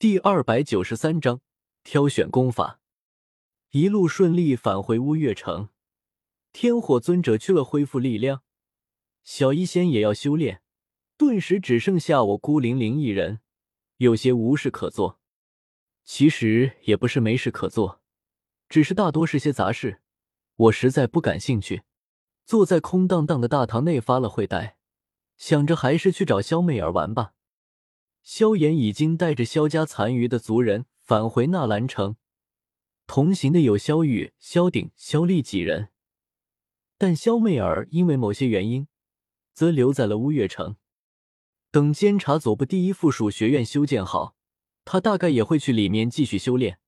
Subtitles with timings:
[0.00, 1.42] 第二百九十三章
[1.84, 2.80] 挑选功法。
[3.72, 5.68] 一路顺利返回乌月城，
[6.54, 8.40] 天火尊者去了恢复力量，
[9.22, 10.62] 小医仙也要修炼，
[11.18, 13.40] 顿时只剩下我孤零零一人，
[13.98, 15.20] 有些无事可做。
[16.02, 18.00] 其实也不是没事可做，
[18.70, 20.00] 只是大多是些杂事，
[20.56, 21.82] 我实在不感兴趣。
[22.46, 24.78] 坐在空荡荡的大堂内发了会呆，
[25.36, 27.34] 想着还是去找萧媚儿玩吧。
[28.22, 32.16] 萧炎已经带着萧家残余的族人返回纳兰城，
[33.06, 35.88] 同行的有萧玉、萧鼎、萧丽几人，
[36.96, 38.86] 但萧媚儿因为某些原因，
[39.52, 40.76] 则留在了乌月城。
[41.72, 44.36] 等监察左部第一附属学院修建好，
[44.84, 46.78] 他大概也会去里面继续修炼，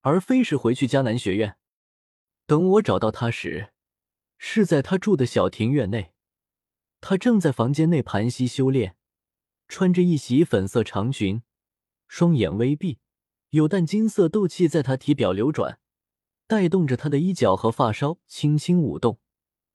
[0.00, 1.56] 而非是回去迦南学院。
[2.46, 3.72] 等我找到他时，
[4.38, 6.12] 是在他住的小庭院内，
[7.00, 8.96] 他正在房间内盘膝修炼。
[9.70, 11.42] 穿着一袭粉色长裙，
[12.08, 12.98] 双眼微闭，
[13.50, 15.78] 有淡金色斗气在她体表流转，
[16.48, 19.20] 带动着她的衣角和发梢轻轻舞动，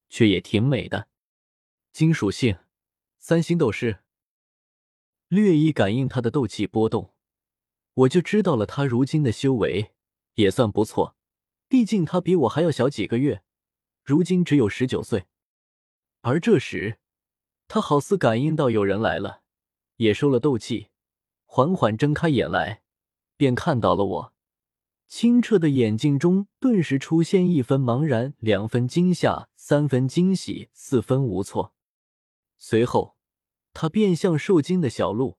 [0.10, 1.08] 却也挺美的。
[1.94, 2.58] 金属性，
[3.20, 4.00] 三星斗士。
[5.30, 7.14] 略一感应他的斗气波动，
[7.94, 9.94] 我就知道了他如今的修为
[10.34, 11.16] 也算不错，
[11.70, 13.44] 毕竟他比我还要小几个月，
[14.04, 15.28] 如今只有十九岁。
[16.20, 17.00] 而这时，
[17.70, 19.45] 他好似感应到有人来了。
[19.98, 20.90] 也收了斗气，
[21.46, 22.82] 缓缓睁开眼来，
[23.38, 24.34] 便看到了我。
[25.08, 31.74] 清澈的眼睛中顿时出现一分茫然，两分惊吓，三分惊喜，四分无措。
[32.58, 33.16] 随后，
[33.74, 35.38] 他便像受惊的小鹿，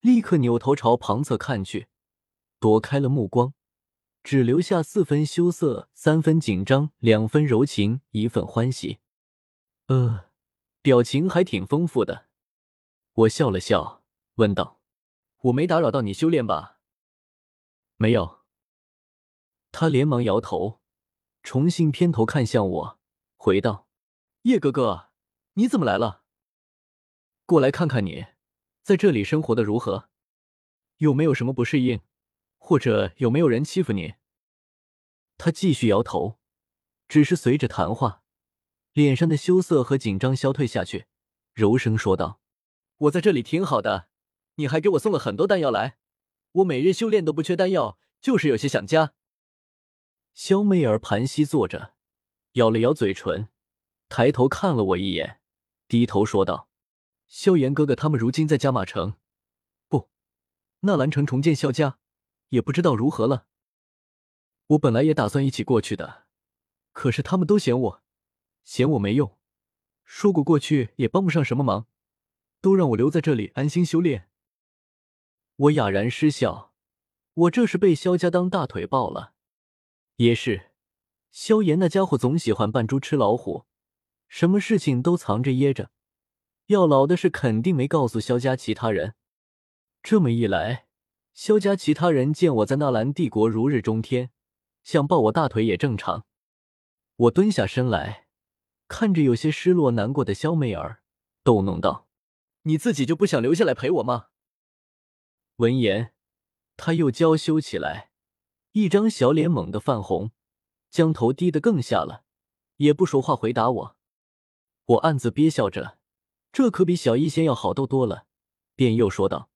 [0.00, 1.86] 立刻扭头朝旁侧看去，
[2.58, 3.54] 躲开了目光，
[4.24, 8.98] 只留下四分羞涩，三分紧张，两分柔情，一份欢喜。
[9.86, 10.26] 呃，
[10.82, 12.29] 表情还挺丰富的。
[13.20, 14.02] 我笑了笑，
[14.36, 14.80] 问道
[15.44, 16.78] ：“我没打扰到你修炼吧
[17.96, 18.40] ？”“没有。”
[19.72, 20.80] 他连忙摇头，
[21.42, 23.00] 重新偏头看向我，
[23.36, 23.86] 回道
[24.42, 25.10] ：“叶哥哥，
[25.54, 26.24] 你怎么来了？
[27.44, 28.26] 过来看看你
[28.82, 30.08] 在这里生活的如何，
[30.98, 32.00] 有没有什么不适应，
[32.56, 34.14] 或者有没有人欺负你？”
[35.36, 36.38] 他继续摇头，
[37.06, 38.22] 只是随着谈话，
[38.92, 41.06] 脸上的羞涩和紧张消退下去，
[41.52, 42.40] 柔声说道。
[43.00, 44.08] 我在这里挺好的，
[44.56, 45.96] 你还给我送了很多丹药来，
[46.52, 49.14] 我每日修炼都不缺丹药，就是有些想家。
[50.34, 51.94] 萧媚儿盘膝坐着，
[52.52, 53.48] 咬了咬嘴唇，
[54.10, 55.40] 抬头看了我一眼，
[55.88, 56.68] 低头说道
[57.26, 59.14] ：“萧炎哥哥他们如今在加马城，
[59.88, 60.10] 不，
[60.80, 61.98] 纳兰城重建萧家，
[62.50, 63.46] 也不知道如何了。
[64.66, 66.26] 我本来也打算一起过去的，
[66.92, 68.02] 可是他们都嫌我，
[68.62, 69.38] 嫌我没用，
[70.04, 71.86] 说过过去也帮不上什么忙。”
[72.60, 74.28] 都让我留在这里安心修炼。
[75.56, 76.72] 我哑然失笑，
[77.34, 79.34] 我这是被萧家当大腿抱了。
[80.16, 80.72] 也是，
[81.30, 83.66] 萧炎那家伙总喜欢扮猪吃老虎，
[84.28, 85.90] 什么事情都藏着掖着，
[86.66, 89.14] 要老的是肯定没告诉萧家其他人。
[90.02, 90.86] 这么一来，
[91.32, 94.30] 萧家其他人见我在纳兰帝国如日中天，
[94.82, 96.26] 想抱我大腿也正常。
[97.16, 98.28] 我蹲下身来，
[98.88, 101.02] 看着有些失落难过的萧媚儿，
[101.42, 102.09] 逗弄道。
[102.62, 104.28] 你自己就不想留下来陪我吗？
[105.56, 106.14] 闻言，
[106.76, 108.10] 他又娇羞起来，
[108.72, 110.32] 一张小脸猛地泛红，
[110.90, 112.24] 将头低得更下了，
[112.76, 113.96] 也不说话回答我。
[114.86, 115.98] 我暗自憋笑着，
[116.52, 118.26] 这可比小医仙要好逗多了，
[118.74, 119.50] 便又说道：“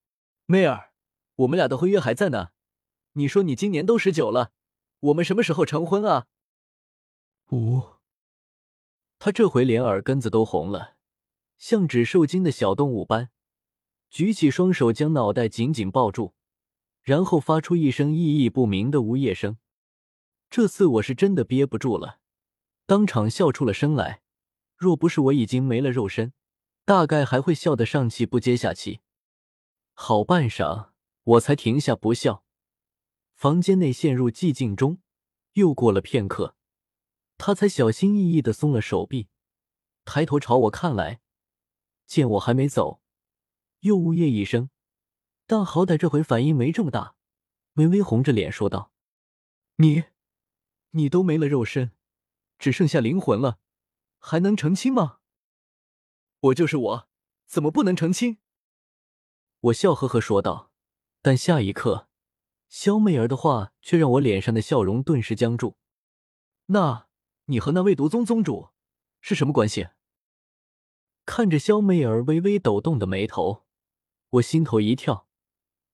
[0.47, 0.93] 妹儿，
[1.37, 2.51] 我们俩的婚约还在呢。
[3.15, 4.53] 你说你今年都十九了，
[5.01, 6.27] 我们什么时候成婚啊？”
[7.49, 8.01] 哦，
[9.19, 10.97] 他这回连耳根子都红了。
[11.65, 13.31] 像只受惊的小动物般，
[14.11, 16.35] 举起双手将脑袋紧紧抱住，
[17.01, 19.57] 然后发出一声意义不明的呜咽声。
[20.51, 22.19] 这次我是真的憋不住了，
[22.85, 24.21] 当场笑出了声来。
[24.77, 26.35] 若不是我已经没了肉身，
[26.85, 29.01] 大概还会笑得上气不接下气。
[29.95, 30.91] 好半晌，
[31.23, 32.45] 我才停下不笑。
[33.33, 34.99] 房间内陷入寂静中，
[35.55, 36.57] 又过了片刻，
[37.39, 39.29] 他才小心翼翼的松了手臂，
[40.05, 41.23] 抬头朝我看来。
[42.07, 43.01] 见我还没走，
[43.81, 44.71] 又呜咽一声，
[45.47, 47.15] 但好歹这回反应没这么大，
[47.75, 48.93] 微微红着脸说道
[49.77, 50.05] ：“你，
[50.91, 51.93] 你都没了肉身，
[52.59, 53.59] 只剩下灵魂了，
[54.19, 55.19] 还能成亲吗
[56.41, 57.09] ？”“我就是我，
[57.47, 58.39] 怎么不能成亲？”
[59.61, 60.71] 我笑呵呵说道。
[61.23, 62.11] 但下一刻，
[62.69, 65.79] 肖媚儿的话却让我脸上的笑容顿时僵住。
[66.69, 67.09] “那
[67.47, 68.69] 你和那位毒宗宗主
[69.23, 69.89] 是什么关系？”
[71.27, 73.65] 看着萧媚儿微微抖动的眉头，
[74.31, 75.27] 我心头一跳，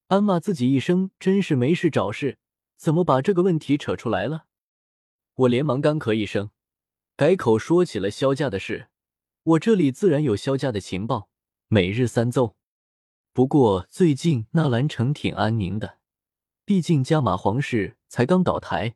[0.07, 2.37] 暗骂自己一声，真是没事找事，
[2.75, 4.45] 怎么把这个问题扯出来了？
[5.35, 6.51] 我连忙干咳一声，
[7.15, 8.89] 改口说起了萧家的事。
[9.43, 11.29] 我这里自然有萧家的情报，
[11.67, 12.55] 每日三奏。
[13.33, 15.99] 不过最近纳兰城挺安宁的，
[16.65, 18.95] 毕竟加马皇室才刚倒台，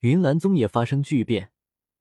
[0.00, 1.52] 云岚宗也发生巨变，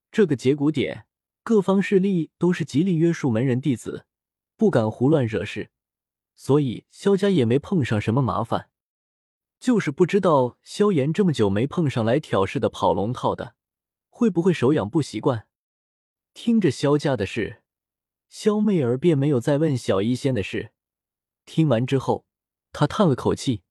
[0.10, 1.06] 这个节骨点，
[1.44, 4.06] 各方势力都是极力约束门人弟子，
[4.56, 5.72] 不敢胡乱惹事。
[6.36, 8.70] 所以萧家也没碰上什么麻烦，
[9.60, 13.56] 就是不知道萧炎这么久没碰上来挑事的跑龙套的，
[14.10, 15.48] 会不会手痒不习惯？
[16.34, 17.62] 听着萧家的事，
[18.30, 20.72] 萧媚儿便没有再问小医仙的事。
[21.46, 22.26] 听完之后，
[22.72, 23.64] 她叹了口气，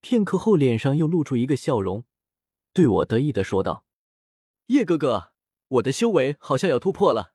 [0.00, 2.04] 片刻后脸上又露出一个笑容，
[2.72, 3.86] 对我得意的说道
[4.66, 5.32] ：“叶哥哥，
[5.68, 7.34] 我的修为好像要突破了，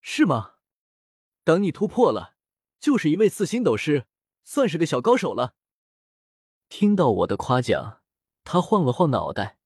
[0.00, 0.54] 是吗？
[1.44, 2.32] 等你突破了。”
[2.84, 4.06] 就是一位四星斗师，
[4.42, 5.54] 算是个小高手了。
[6.68, 8.02] 听到我的夸奖，
[8.44, 9.58] 他晃了晃脑袋，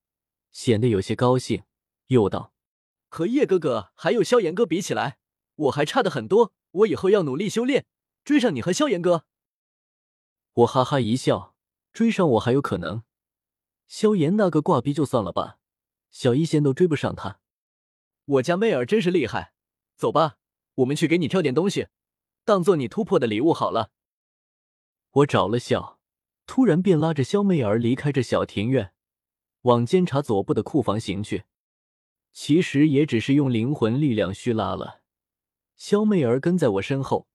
[0.52, 1.64] 显得有些高兴，
[2.06, 2.52] 又道
[3.10, 5.18] ：“和叶哥哥还有萧炎哥比起来，
[5.56, 6.52] 我还差的很多。
[6.70, 7.86] 我以后要努力修炼，
[8.22, 9.24] 追上你和萧炎哥。”
[10.54, 11.56] 我哈哈一笑，
[11.92, 13.02] 追上我还有可能？
[13.88, 15.57] 萧炎那个挂逼就算了吧，
[16.10, 17.40] 小一仙都追不上他。
[18.24, 19.52] 我家妹儿真是厉害，
[19.96, 20.38] 走吧，
[20.76, 21.88] 我们去给你挑点东西。
[22.44, 23.90] 当做你突破的礼物好了。
[25.10, 25.98] 我找了笑，
[26.46, 28.92] 突然便拉着萧媚儿离开这小庭院，
[29.62, 31.44] 往监察左部的库房行去。
[32.32, 35.02] 其实也只是用灵魂力量虚拉了。
[35.76, 37.26] 萧媚儿跟在我身后，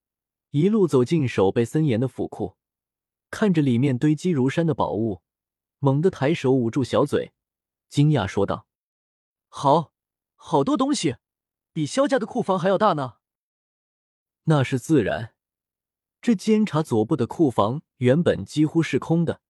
[0.51, 2.55] 一路走进守备森严的府库，
[3.29, 5.21] 看着里面堆积如山的宝物，
[5.79, 7.33] 猛地抬手捂住小嘴，
[7.89, 8.67] 惊讶说道
[9.47, 9.93] ：“好，
[10.35, 11.17] 好多东西，
[11.71, 13.15] 比萧家的库房还要大呢。”
[14.45, 15.33] 那是自然。
[16.21, 19.41] 这监察左部的库房原本几乎是空的，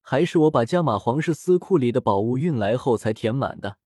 [0.00, 3.78] 还是我把加玛皇室私库里的宝物运来后才填满的。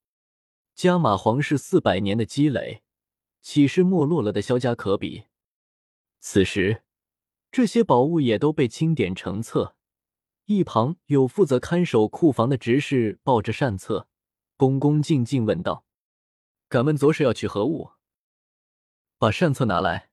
[0.74, 2.82] 加玛皇室四百年的积累，
[3.42, 5.24] 岂是没落了的萧家可比？
[6.18, 6.82] 此时，
[7.50, 9.76] 这些宝物也都被清点成册。
[10.46, 14.08] 一旁有负责看守库房的执事抱着善册，
[14.56, 15.84] 恭恭敬敬问道
[16.68, 17.92] ：“敢问左使要取何物？”
[19.18, 20.10] 把善册拿来。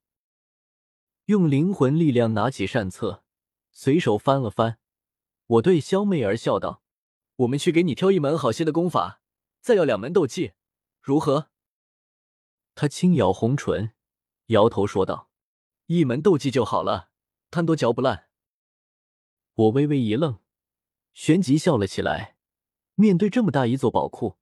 [1.25, 3.23] 用灵魂力量拿起善册，
[3.71, 4.79] 随手翻了翻。
[5.47, 6.83] 我对萧媚儿笑道
[7.37, 9.21] ：“我们去给你挑一门好些的功法，
[9.59, 10.53] 再要两门斗技，
[11.01, 11.49] 如何？”
[12.75, 13.93] 他轻咬红唇，
[14.47, 15.31] 摇头说道
[15.87, 17.09] ：“一门斗技就好了，
[17.49, 18.27] 贪多嚼不烂。”
[19.59, 20.39] 我微微一愣，
[21.13, 22.37] 旋即笑了起来。
[22.95, 24.37] 面对这么大一座宝库，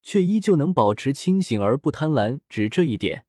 [0.00, 3.26] 却依旧能保持清醒而不贪婪，只这一点。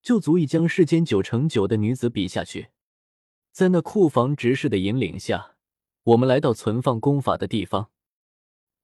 [0.00, 2.68] 就足以将世间九成九的女子比下去。
[3.52, 5.56] 在那库房执事的引领下，
[6.04, 7.90] 我们来到存放功法的地方。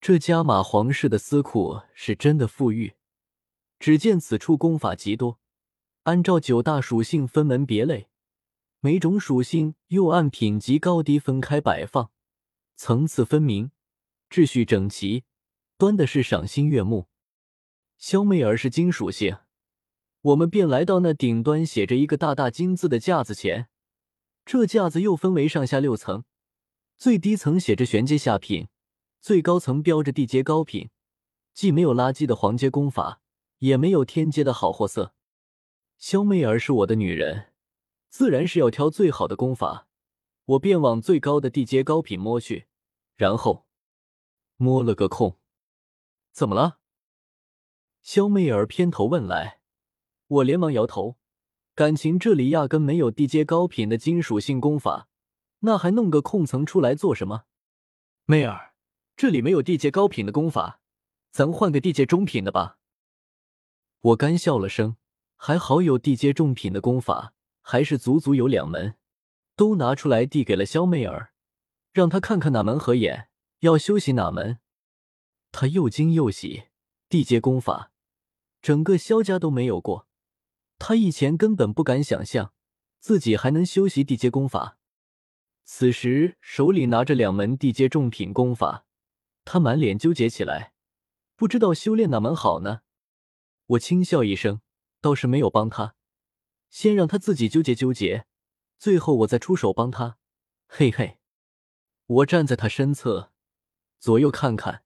[0.03, 2.93] 这加玛皇室的私库是真的富裕。
[3.79, 5.39] 只见此处功法极多，
[6.03, 8.10] 按照九大属性分门别类，
[8.83, 12.11] 每种属性又按品级高低分开摆放，
[12.77, 13.71] 层次分明，
[14.31, 15.25] 秩序整齐，
[15.77, 17.07] 端的是赏心悦目。
[17.99, 19.37] 萧媚儿是金属性。
[20.23, 23.69] 我们便来到那顶端写着一个大大金字的架子前，
[24.47, 26.25] 这架子又分为上下六层，
[26.97, 28.69] 最低层写着玄阶下品，
[29.21, 30.89] 最高层标着地阶高品，
[31.53, 33.21] 既没有垃圾的黄阶功法，
[33.59, 35.15] 也没有天阶的好货色。
[35.99, 37.50] 萧媚儿是我的女人，
[38.11, 39.87] 自然是要挑最好的功法，
[40.45, 42.67] 我便往最高的地阶高品摸去，
[43.17, 43.67] 然后
[44.57, 45.39] 摸了个空。
[46.33, 46.81] 怎么了？
[48.03, 49.61] 肖媚儿偏头问来。
[50.27, 51.19] 我连忙摇头，
[51.75, 55.09] 感情这里压根没有地阶高品的金属性功法，
[55.61, 57.45] 那还弄个空层出来做什么？
[58.27, 58.75] 妹儿，
[59.17, 60.81] 这里没有地阶高品的功法，
[61.31, 62.79] 咱换个地阶中品的吧。
[64.01, 64.97] 我干笑了声，
[65.37, 67.35] 还好有地阶中品的功法，
[67.71, 68.97] 还是足足有两门，
[69.55, 71.33] 都拿出来递给了萧媚儿，
[71.93, 73.29] 让她看看哪门合眼，
[73.61, 74.59] 要修习哪门。
[75.53, 76.65] 她又惊又喜，
[77.09, 77.93] 地阶功法，
[78.61, 80.09] 整个萧家都没有过。
[80.81, 82.53] 他以前根本不敢想象
[82.99, 84.77] 自己还能修习地阶功法，
[85.63, 88.85] 此时手里拿着两门地阶重品功法，
[89.45, 90.73] 他满脸纠结起来，
[91.37, 92.81] 不知道修炼哪门好呢。
[93.67, 94.61] 我轻笑一声，
[95.01, 95.95] 倒是没有帮他，
[96.71, 98.27] 先让他自己纠结纠结，
[98.79, 100.17] 最后我再出手帮他。
[100.67, 101.19] 嘿嘿，
[102.07, 103.33] 我站在他身侧，
[103.99, 104.83] 左右看看，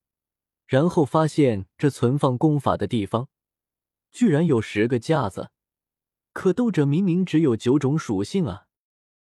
[0.67, 3.29] 然后发现这存放功法的地方，
[4.11, 5.50] 居然有十个架子。
[6.33, 8.67] 可斗者明明只有九种属性啊！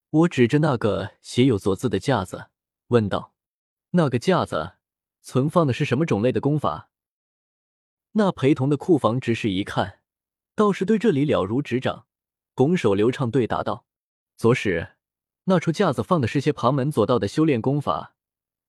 [0.10, 2.50] 我指着那个写有“左”字的架子，
[2.88, 3.34] 问道
[3.91, 4.74] ：“那个架子
[5.22, 6.89] 存放的是什么种类的功法？”
[8.13, 10.01] 那陪同的库房执事一看，
[10.56, 12.08] 倒是对这里了如指掌，
[12.60, 13.86] 拱手流畅对答道
[14.36, 14.89] ：“左使，
[15.46, 18.16] 那处架子放的是些旁门左道的修炼功法，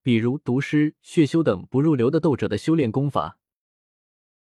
[0.01, 3.40] 比如毒师、血修等不入流的斗者的修炼功法。